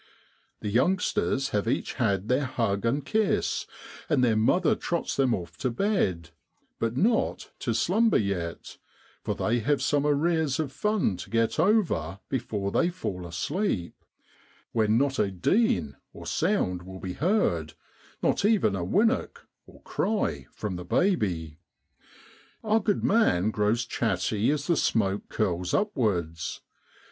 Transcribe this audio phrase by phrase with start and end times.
[0.61, 3.67] The youngsters have each had their hug and kiss,
[4.09, 6.31] and their mother trots them off to bed
[6.79, 8.79] but not to slumber yet,
[9.21, 13.93] for they have some arrears of fun to get over before they fall asleep,
[14.71, 15.97] when not a 'deen'
[16.83, 17.75] will be heard,
[18.23, 19.45] not even a' winnock'
[19.83, 21.59] (cry) from the baby.
[22.63, 26.61] Our good man grows chatty as the smoke curls upwards.